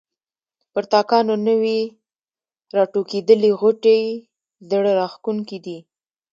[0.71, 1.79] پر تاکانو نوي
[2.75, 4.03] راټوکېدلي غوټۍ
[4.69, 5.77] زړه راکښونکې وې.